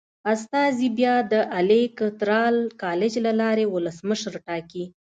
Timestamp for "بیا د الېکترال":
0.97-2.57